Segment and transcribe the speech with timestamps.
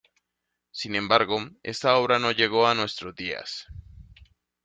[0.71, 3.67] Sin embargo, esta obra no llegó a nuestros días.